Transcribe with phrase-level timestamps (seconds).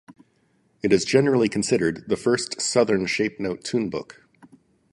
[0.81, 4.23] It is generally considered the first Southern shape-note tunebook.